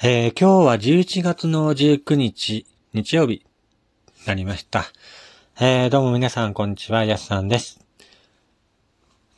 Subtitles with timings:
[0.00, 3.44] えー、今日は11月の19日、日曜日、
[4.28, 4.84] なりました。
[5.58, 7.84] えー、どうも皆さん、こんにちは、やすさんです。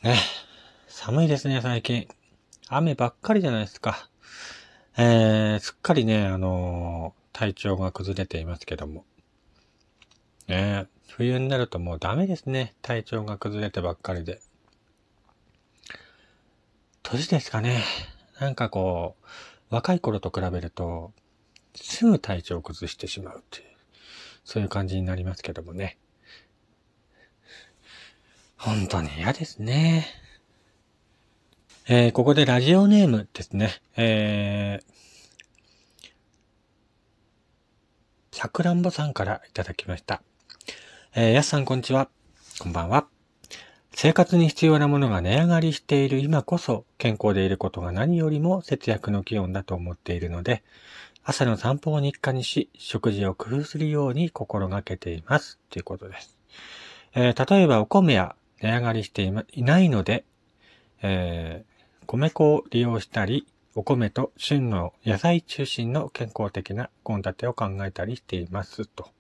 [0.03, 0.17] ね、
[0.87, 2.09] 寒いですね、最近。
[2.69, 4.11] 雨ばっかりじゃないですか。
[4.99, 9.07] えー、すっかりね、あのー、体調が崩れていますけども。
[10.47, 12.75] ね、冬になるともうダメですね。
[12.83, 14.43] 体調が崩れてばっかりで。
[17.03, 17.83] 年ですかね。
[18.39, 19.27] なんかこう、
[19.71, 21.13] 若い頃と比べると、
[21.75, 23.65] すぐ体調を崩してしまうっていう、
[24.45, 25.97] そういう感じになりますけどもね。
[28.57, 30.07] 本当に嫌ですね。
[31.89, 33.81] えー、ここでラジオネームですね。
[33.97, 40.23] えー、さくらんぼさんからいただきました。
[41.15, 42.11] えー、やすさんこんにちは。
[42.59, 43.20] こんばんは。
[44.03, 50.63] 生活に必要なものが値上がりしている今こそ健康でいることが何よりも節約の基本だと思っているので、
[51.23, 55.59] 朝の散歩を日課にし、食事を工夫するように心がけています。
[55.69, 56.39] ということです。
[57.15, 59.21] えー、例えばお米は値上がりして
[59.53, 60.25] いないので、
[61.03, 69.11] えー、米粉を利用したり、お米と旬の野菜中心の健康的な献立を考えたりしていますと。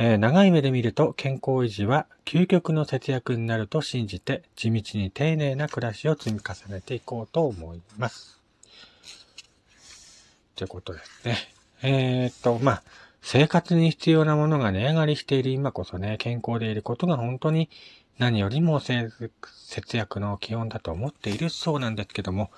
[0.00, 8.40] えー、長い目で見ると健康維持は究極の節約になると信じて地道に丁寧な暮らしを積み重ねていこうと思います。
[10.54, 11.36] ということですね。
[11.82, 12.82] えー、っと、まあ、
[13.22, 17.68] 生活に必要なものが値上がりしている今こそね、健康でいることが本当に
[18.18, 19.20] 何よりも節
[19.96, 22.52] 約の基本だと思っているそうなんですけども、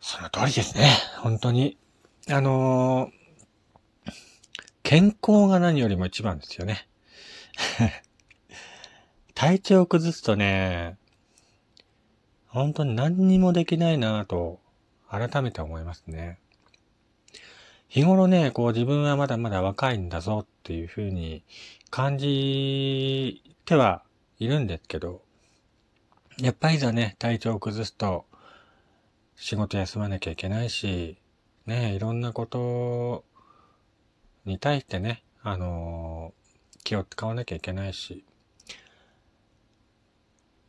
[0.00, 0.90] その通りですね。
[1.20, 1.78] 本当に。
[2.28, 3.25] あのー
[4.88, 6.86] 健康が何よりも一番ですよね。
[9.34, 10.96] 体調を崩すとね、
[12.46, 14.60] 本当に何にもできないなぁと、
[15.10, 16.38] 改めて思いますね。
[17.88, 21.42] 日頃ね、こう自分はまだまだ若いんだぞっていうふうに
[21.90, 24.04] 感じては
[24.38, 25.20] いるんですけど、
[26.38, 28.24] やっぱりじゃね、体調を崩すと、
[29.34, 31.18] 仕事休まなきゃいけないし、
[31.66, 33.24] ね、いろんなこと
[34.46, 38.24] に対してね、あのー、気を使わなきゃいけないし、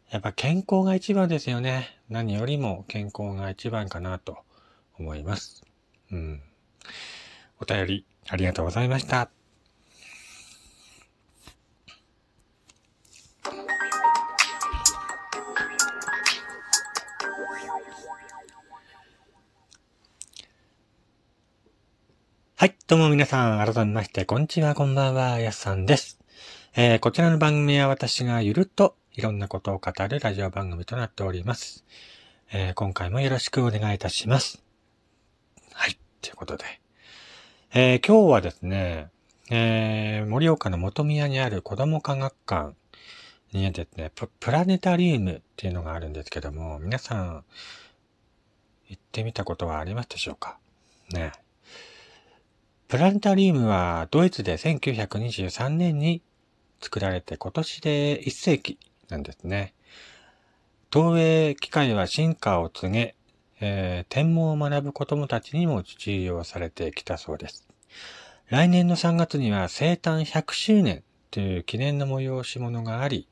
[0.09, 1.99] やっぱ健康が一番ですよね。
[2.09, 4.37] 何よりも健康が一番かなと
[4.97, 5.63] 思います。
[6.11, 6.41] うん。
[7.59, 9.46] お便りありがとうございました。
[22.59, 22.75] はい。
[22.87, 26.17] どうも皆さん、改めまして、こんにちは、こんばんは、やすさんです。
[26.75, 31.85] えー、こちらの番組は私がゆるっといろんなことを語るラジオ番組となっております。
[32.51, 34.63] えー、今回もよろしくお願いいたします。
[35.71, 35.99] はい。
[36.23, 36.63] ということで。
[37.75, 39.11] えー、今日はですね、
[39.51, 42.73] えー、盛岡の元宮にある子供科学館
[43.51, 47.43] にですねプ、プラネタリウムっていうのがあるんですけども、皆さん、
[48.87, 50.57] 行ってみたことはありますでしょうか？
[51.13, 51.33] ね。
[52.87, 56.21] プラネタリウムはドイツで1923年に
[56.79, 59.73] 作られて今年で1世紀なんですね。
[60.89, 63.15] 投影機械は進化を告げ、
[63.59, 67.67] えー、天文を学ぶ子供たちにも重用されてきたそうです。
[68.47, 73.27] 来年の3月には生誕100周年という記念の催し物があり、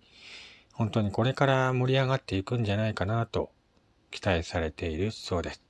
[0.73, 3.51] 本当にこれから盛り上がっていくんじゃないかなと
[4.11, 5.64] 期待されているそうです。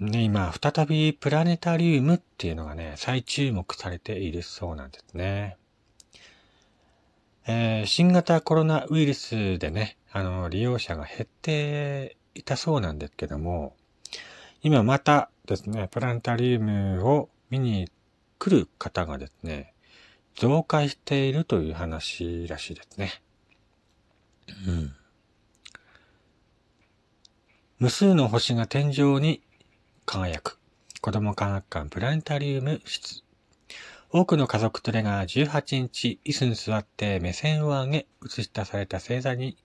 [0.00, 5.56] ね、今、再びプラネタリウムっていうのがね、再注目されているそうなんですね。
[7.48, 13.74] えー、新型コロナウイルスでね、あの、利用者が減っていたそうなんですけども、
[14.62, 17.90] 今またですね、プラネタリウムを見に
[18.38, 19.74] 来る方がですね、
[20.36, 23.20] 増加しているという話らしいですね。
[24.64, 24.94] うん。
[27.80, 29.42] 無数の星が天井に
[30.10, 30.58] 輝く
[31.02, 33.24] 子供科学館プラネタリウム室。
[34.10, 39.58] 多くの家族連れが18日椅子に座って目線を上げ映し出された星座に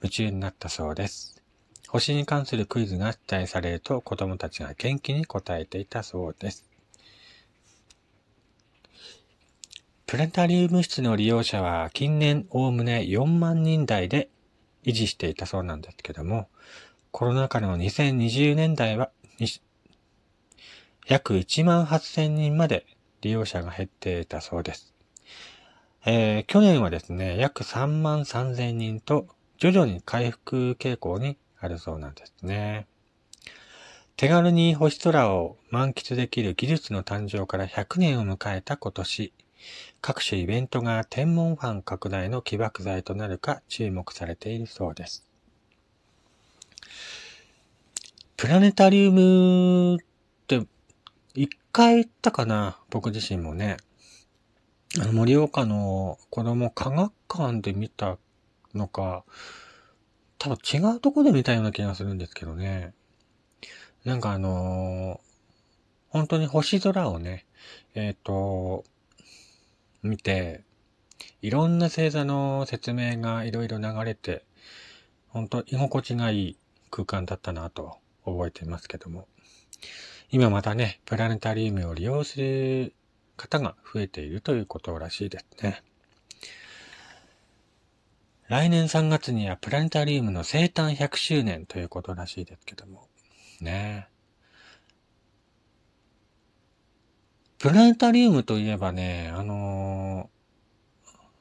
[0.00, 1.42] 夢中になったそうです。
[1.88, 6.70] 星に関するクイズが出題されると子供たちが元気に答えていたそうです。
[10.06, 14.28] プラネタリウム室の利用者は近年おおむね4万人台で
[14.84, 16.46] 維持していたそうなんですけども、
[17.10, 19.10] コロナ禍の2020年代は
[21.06, 22.86] 約1万8000人まで
[23.20, 24.94] 利用者が減っていたそうです。
[26.06, 29.26] えー、去年はですね、約3万3000人と
[29.58, 32.86] 徐々に回復傾向にあるそうなんですね。
[34.16, 39.32] 手軽に星空を満喫できる技術の誕生から100年を迎えた今年、
[40.00, 45.26] 各種イベントが天文ファン拡大の起爆剤となるか注目されているそうです。
[48.44, 49.98] プラネタリウムっ
[50.46, 50.66] て
[51.32, 52.78] 一回行ったかな？
[52.90, 53.78] 僕自身もね。
[55.00, 58.18] あの、盛岡の子供科学館で見た
[58.74, 59.24] のか、
[60.36, 62.92] 多分違うとこで見たような気がするんですけどね。
[64.04, 65.26] なんかあのー、
[66.10, 67.46] 本当に星空をね、
[67.94, 68.84] えっ、ー、と、
[70.02, 70.64] 見て、
[71.40, 74.44] いろんな星座の説明がいろいろ流れて、
[75.28, 76.56] 本当居心地がいい
[76.90, 79.28] 空間だったなと覚えていますけども。
[80.30, 82.94] 今またね、プラネタリウムを利用する
[83.36, 85.82] 方が増えているということらしいですね。
[88.48, 93.08] 来年3月にはプラネタリウムの生誕100周年ということらしいですけども。
[93.60, 94.08] ね。
[97.58, 100.28] プラネタリウムといえばね、あの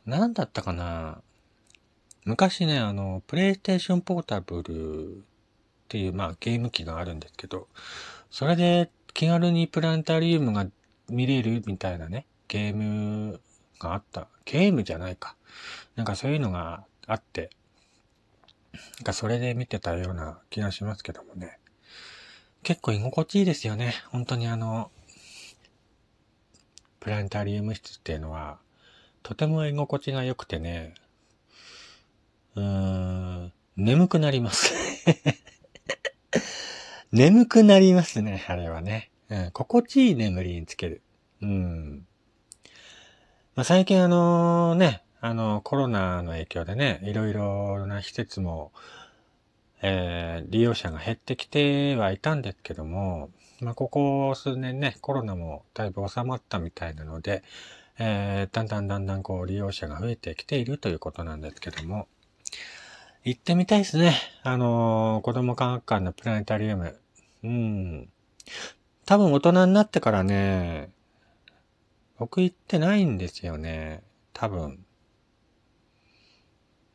[0.08, 1.22] ー、なんだったかな。
[2.24, 5.26] 昔ね、あの、プレイステーションポータブル
[5.94, 7.68] っていう、まあ、ゲーム機があるんですけど、
[8.32, 10.66] それで気軽にプラネタリウムが
[11.08, 13.40] 見れるみたいなね、ゲーム
[13.80, 14.28] があった。
[14.44, 15.36] ゲームじゃないか。
[15.96, 17.52] なんかそういうのがあって、
[18.74, 21.60] なんかそれで見てたような気がしますけどもね。
[22.64, 23.94] 結構居心地いいですよね。
[24.10, 24.90] 本当にあの、
[27.02, 28.58] プラネタリウム室っていうのは、
[29.22, 30.96] とても居心地が良くてね、
[32.56, 34.74] うーん、眠くなります
[37.14, 39.12] 眠くなりますね、あれはね。
[39.30, 41.04] うん、心地いい眠りにつける。
[41.44, 42.08] うん。
[43.54, 48.72] まあ、最近あのね、あの、コロナの影響でね、いろいろな施設も、
[49.84, 53.30] えー、利用者が減ってきてはいたんですけども、
[53.62, 57.44] まあ、ここ数年ね、コロナもだいぶ収まったみたいなので、
[58.00, 62.08] えー、だんだんだんだんこう利用者が増えてきているということなんですけども、
[63.24, 64.16] 行ってみたいですね。
[64.42, 67.03] あのー、子供科学館のプラネタリウム。
[67.44, 68.10] うん。
[69.06, 70.92] 多分大人になってからね、
[72.18, 74.02] 僕行ってないんですよね。
[74.32, 74.86] 多分。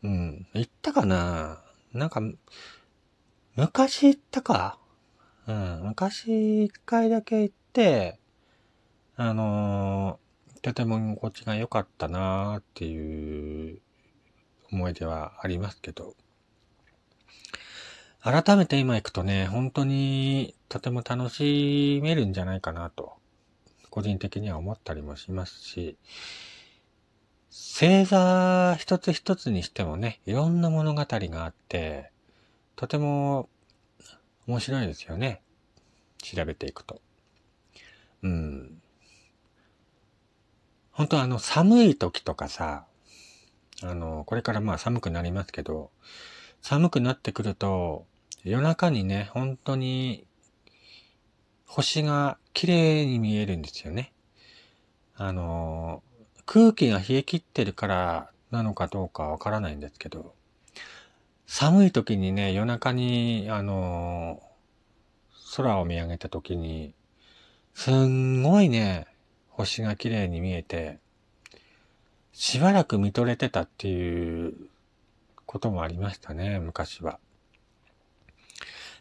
[0.02, 0.46] うん。
[0.54, 1.62] 行ったかな？
[1.92, 2.22] なんか、
[3.56, 4.78] 昔行ったか？
[5.46, 5.80] うん。
[5.82, 8.18] 昔一回だけ行って、
[9.16, 13.80] あのー、とても心地が良かったなーっていう
[14.72, 16.14] 思い出はありますけど、
[18.20, 23.12] 改めて今行くとね、本当にとても楽しめるんじゃないかなと、
[23.90, 25.96] 個人的には思ったりもしますし、
[27.50, 32.10] 星座一つ一つにしてもね、いろんな物語があって、
[32.74, 33.48] とても
[34.46, 35.40] 面白いですよね。
[36.18, 37.00] 調べていくと。
[38.22, 38.82] うん。
[40.90, 42.84] 本当あの寒い時とかさ、
[43.82, 45.92] あの、これからまあ寒くなりますけど、
[46.62, 48.06] 寒くなってくると、
[48.44, 50.26] 夜中にね、本当に
[51.66, 54.12] 星が綺麗に見えるんですよね。
[55.14, 56.02] あの、
[56.46, 60.34] 空気が冷え切ってるからなのかどうかわからないんですけど、
[61.46, 64.42] 寒い時にね、夜中に、あの、
[65.56, 66.94] 空を見上げた時に、
[67.74, 69.06] すんごいね、
[69.48, 70.98] 星が綺麗に見えて、
[72.32, 74.54] しばらく見とれてたっていう
[75.48, 77.18] こともありましたね、昔は。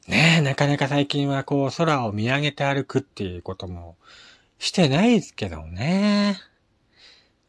[0.07, 3.97] ねえ、なかなか最近はこう空を見上げて歩くっていうことも
[4.57, 6.37] してないですけどね。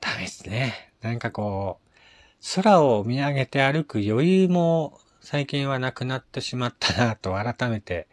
[0.00, 0.92] ダメですね。
[1.00, 8.08] なんかこう、空を見上げて歩く余裕も最近はなくなってしまったなと改めて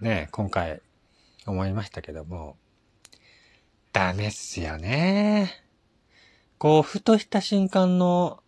[0.00, 0.82] ね、今回
[1.46, 2.56] 思いましたけども、
[3.92, 5.62] ダメっすよね。
[6.58, 8.42] こう、ふとした瞬間の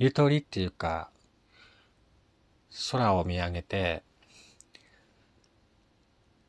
[0.00, 1.10] ゆとりっていうか、
[2.90, 4.02] 空を見上げて、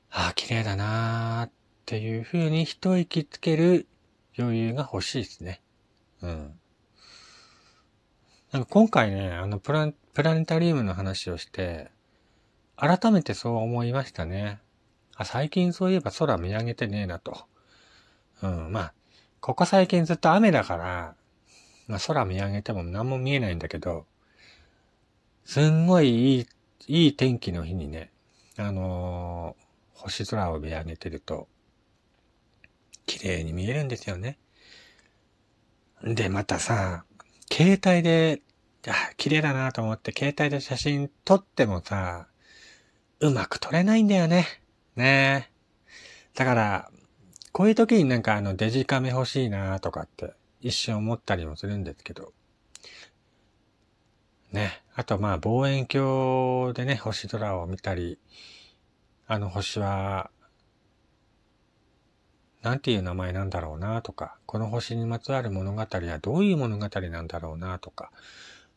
[0.10, 1.51] ああ、綺麗だなーっ
[1.86, 3.89] ていう風に一息つける
[4.39, 5.62] 余裕が欲しいですね。
[6.22, 6.60] うん。
[8.53, 11.91] なんか今回ね、あのプラ、プラネタリウムの話をして、
[12.77, 14.62] 改めてそう思いましたね。
[15.17, 17.38] あ、最近そういえば空見上げてねえなと。
[18.43, 18.93] うん、まあ、
[19.41, 21.15] ここ最近ずっと雨だから、
[21.92, 24.06] まあ空見上げても何も見えないんだけど、
[25.44, 26.48] すんごいいい、
[26.88, 28.12] いい天気の日にね、
[28.58, 31.50] あのー、星空を見上げてると、
[33.06, 34.38] 綺麗に見えるんですよね。
[36.02, 37.04] で、またさ、
[37.52, 38.42] 携帯で、
[38.88, 42.28] あ、綺麗だなと思って携帯で写真撮ってもさ、
[43.20, 44.48] うまく撮れないんだよね。
[44.96, 45.52] ね
[46.36, 46.92] だから、
[47.52, 52.34] こういう時になんかあのデジカメ欲しいなとかって一瞬思ったりもするんですけど。
[54.51, 54.84] ね。
[54.96, 58.20] あとまあ望遠鏡でね、星空を見たり、
[59.27, 60.30] あの星は、
[62.62, 68.12] なんていう名前なんだろうなとか、この星にまつわる物語はどういう物語なんだろうなとか、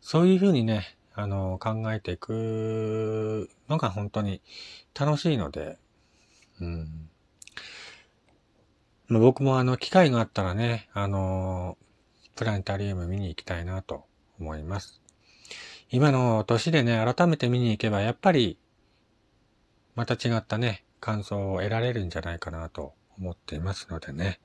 [0.00, 4.40] そういうふうにね、あの、考えていくのが本当に
[4.98, 5.78] 楽しいので、
[6.60, 7.10] うん。
[9.08, 11.76] まあ、僕もあの、機会があったらね、あの、
[12.36, 14.04] プラネタリウム見に行きたいなと
[14.40, 15.02] 思います。
[15.90, 18.58] 今の年でね、改めて見に行けば、やっぱり、
[19.94, 24.40] また違ったね、感想を得られるんじゃないかなと思っていますのでね、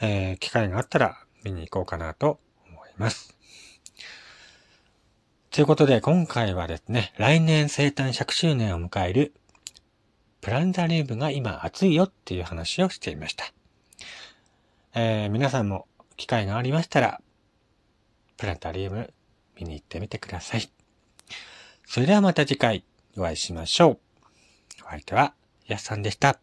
[0.00, 2.38] えー、機会があったら見に行こうかなと
[2.70, 3.36] 思います。
[5.50, 9.34] ということで、今回はですね、来年生誕100周年を迎える
[10.40, 13.52] プラネタリウムが今熱いよっていう話をしていました。
[14.94, 17.20] えー、皆さんも機会がありましたら、
[18.36, 19.12] プラネタリウム
[19.56, 20.70] 見に行ってみてください。
[21.86, 22.84] それではまた次回
[23.16, 23.98] お会いしましょう。
[24.86, 25.34] お相手は、
[25.66, 26.38] やすさんでした。